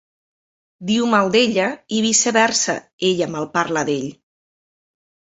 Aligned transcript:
Diu 0.91 1.09
mal 1.09 1.27
d'ella, 1.35 1.65
i 1.97 1.99
viceversa, 2.05 2.75
ella 3.11 3.27
malparla 3.35 3.85
d'ell. 3.91 4.09